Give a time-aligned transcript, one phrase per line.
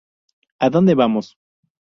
[0.65, 1.27] A Dónde Vamos?